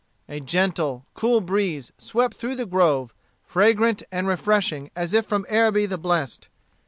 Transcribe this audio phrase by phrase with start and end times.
[0.27, 3.13] A gentle, cool breeze swept through the grove,
[3.43, 6.49] fragrant and refreshing as if from Araby the blest.